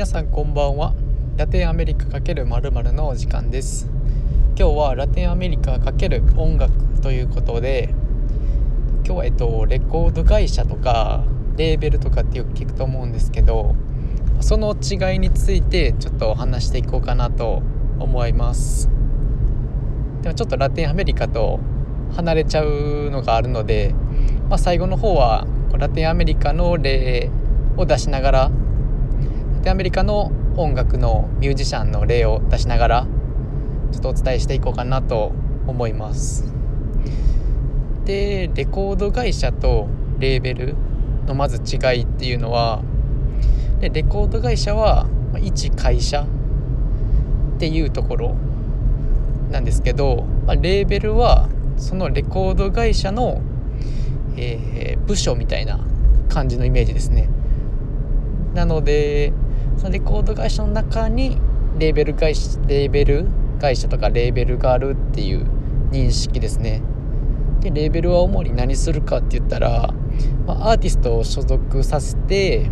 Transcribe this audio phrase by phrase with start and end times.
[0.00, 0.94] 皆さんこんばんは。
[1.36, 3.86] ラテンアメリカ×のお時間です。
[4.58, 6.72] 今日はラテンアメリカ×音楽
[7.02, 7.90] ということで
[9.04, 11.22] 今日はえっとレコード会社とか
[11.58, 13.74] レーベルとかってよく聞くと思うんですけど
[14.40, 17.62] その違いについてちょっと話していこうかなと
[17.98, 18.88] 思います。
[20.22, 21.60] でもちょっとラテンアメリカと
[22.16, 23.94] 離れちゃうのがあるので、
[24.48, 27.30] まあ、最後の方はラテンアメリカの例
[27.76, 28.50] を出しながら
[29.62, 33.06] でアメリカの音楽のミュージシャンの例を出しながら
[33.92, 35.32] ちょっとお伝えしていこうかなと
[35.66, 36.52] 思います。
[38.04, 40.74] でレコード会社とレーベル
[41.26, 42.82] のまず違いっていうのは
[43.80, 45.06] でレコード会社は
[45.40, 46.26] 一会社っ
[47.58, 48.36] ていうところ
[49.50, 53.40] なんですけど、まあ、レーベルはそのレコード会社の、
[54.36, 55.80] えー、部署みたいな
[56.28, 57.28] 感じのイメージですね。
[58.54, 59.32] なので
[59.80, 61.38] そのレコード会社の中に
[61.78, 63.26] レーベル会社レーベル
[63.62, 65.46] 会社とかレーベルがあるっていう
[65.90, 66.82] 認識ですね。
[67.60, 69.94] でレーベルは主に何するかって言ったら、
[70.46, 72.70] まあ、アーティストを所属させて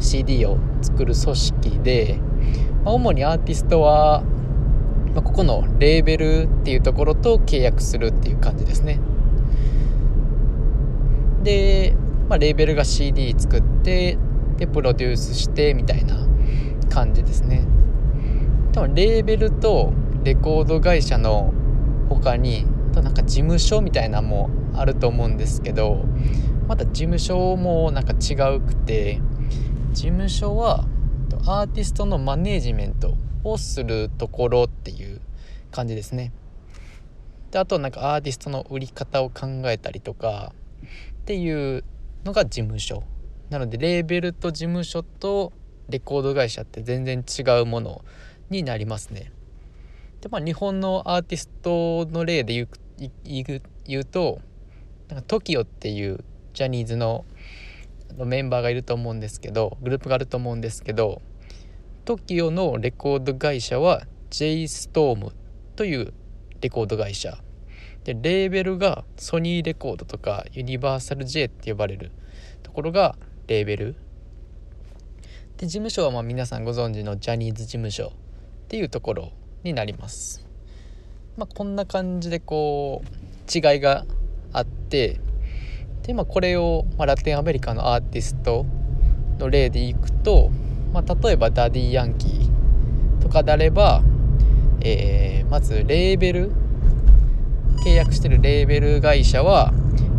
[0.00, 2.18] CD を作る組織で、
[2.84, 4.24] まあ、主にアーティストは、
[5.14, 8.98] まあ、ここのレーベルっていうところと契約するっていう感じですね。
[11.44, 11.94] で、
[12.28, 14.18] まあ、レーベルが CD 作って
[14.56, 16.31] でプロデュースしてみたいな
[16.92, 17.64] 感じですね。
[18.72, 19.92] 多分レーベルと
[20.24, 21.52] レコード会社の
[22.10, 26.04] 他にあとなんか事務所みたいなのもあると思うんですけど
[26.68, 29.20] また事務所もなんか違うくて
[29.92, 30.84] 事務所は
[31.46, 35.20] アーティストのマネージメントをするところっていう
[35.70, 36.32] 感じですね。
[37.50, 40.52] であとなんかアーティストの売り方を考えたりとか
[41.22, 41.84] っていう
[42.24, 43.02] のが事務所。
[43.50, 45.52] なのでレーベルと事務所と
[45.88, 48.04] レコード会社って全然違うもの
[48.50, 49.32] になりますね。
[50.20, 54.40] でまあ日本のアーティストの例で言う言うと
[55.08, 56.24] なんか TOKIO っていう
[56.54, 57.24] ジャニーズの
[58.16, 61.20] メンバーがいると思うんですけどグループがあると思うんですけど
[62.04, 65.32] TOKIO のレコード会社は JSTORM
[65.76, 66.12] という
[66.60, 67.38] レコード会社
[68.04, 72.10] でレーベルがソニーレコードとかユニバーサル J って呼ばれる
[72.62, 73.96] ところがレーベル
[75.62, 80.44] で事務所はまあ皆さんご存知のジャニーズ事務所っていうところになります。
[81.36, 84.04] まあ、こんな感じでこう違いが
[84.52, 85.20] あって
[86.02, 88.66] で、まあ、これを、まあ、ラテンアメリカのアーティスト
[89.38, 90.50] の例でいくと、
[90.92, 94.02] まあ、例えば Daddy Yankee とかであれば、
[94.80, 96.50] えー、まずレーベル
[97.84, 99.72] 契約してるレーベル会社は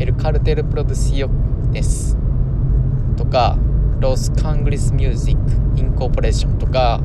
[0.00, 2.18] El Cartel Producciones
[3.16, 3.56] とか
[4.00, 7.00] Los Cangris Music Incorporation とか・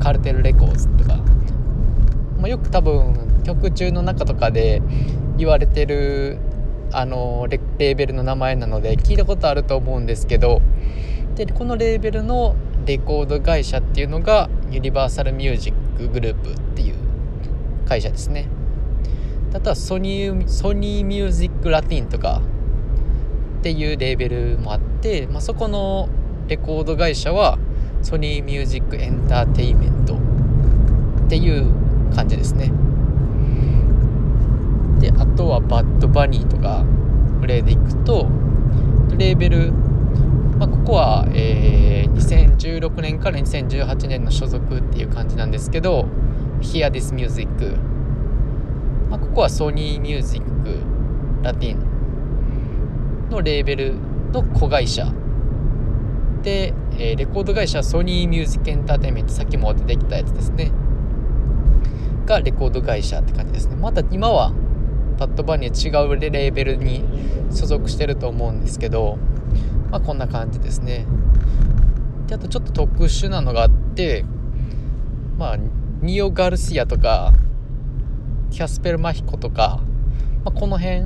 [0.00, 1.16] Cartel Records とか、
[2.38, 4.82] まあ、よく多分曲中の中とかで
[5.36, 6.38] 言われてる
[6.92, 10.62] あのレーベルの名前なので聞いたことあると思うんですけど。
[11.36, 12.56] でこのレーベルの
[12.86, 16.94] レコード会社っていうのがユニバーサル・ミュージック・グループっていう
[17.86, 18.48] 会社ですね。
[19.52, 22.40] あとはソニーソニーミュージック・ラティンとか。
[23.66, 26.08] っていうレーベルもあって、まあ、そこの
[26.46, 27.58] レコード会社は
[28.00, 31.66] ソニーミュージックエンターテインメントっていう
[32.14, 32.70] 感じですね。
[35.00, 36.84] であとはバッドバニーとか
[37.42, 38.28] 例でいくと
[39.18, 46.06] レーベル、まあ、ここは、えー、2016年から2018年の所属っていう感じなんですけど
[46.60, 47.48] Hear This Music、
[49.10, 51.95] まあ、ここはソニーミュージックラティン。
[53.30, 53.94] のレーベル
[54.32, 55.12] の子会社。
[56.42, 60.70] で、えー、レコード会社ソニーミュージックエンターテインメントさっきも出てきたやつですね。
[62.26, 63.76] がレコード会社って感じですね。
[63.76, 64.52] また今は
[65.18, 67.04] パッドバニー違うレーベルに
[67.50, 69.18] 所属してると思うんですけど
[69.90, 71.06] まあこんな感じですね。
[72.26, 74.24] であとちょっと特殊なのがあって
[75.38, 75.58] まあ
[76.02, 77.32] ニオ・ガルシアとか
[78.50, 79.80] キャスペル・マヒコとか、
[80.44, 81.04] まあ、この辺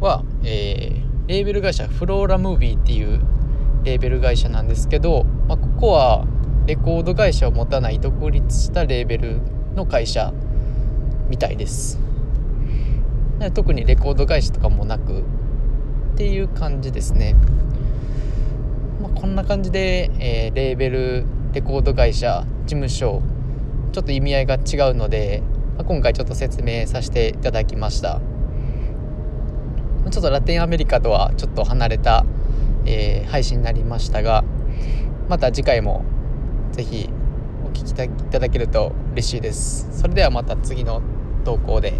[0.00, 3.20] は、えー、レーベル会社フローラムービーっていう
[3.82, 6.26] レーベル会社なんですけど、まあ、ここは
[6.66, 9.40] レコード会社を持たない独立したレーベル
[9.74, 10.32] の会社
[11.28, 11.98] みたいです。
[13.54, 17.34] 特にレコード会社とかもなくっていう感じですね、
[19.02, 23.22] まあ、こんな感じで、えー、レーベルレコード会社事務所
[23.92, 24.58] ちょっと意味合いが違
[24.92, 25.42] うので、
[25.76, 28.20] まあ、今回ちょっと説明させていただきました。
[30.10, 32.24] ちょっとラテンアメリカとはちょっと離れた、
[32.86, 34.44] えー、配信になりましたが
[35.28, 36.04] また次回も
[36.72, 37.08] 是非
[37.64, 37.94] お聴きい
[38.30, 39.88] ただけると嬉しいです。
[39.98, 41.02] それではまた次の
[41.44, 41.94] 投稿で。